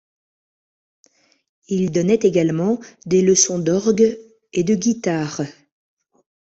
[1.67, 4.17] Il donnait également des leçons d'orgue
[4.51, 5.41] et de guitare.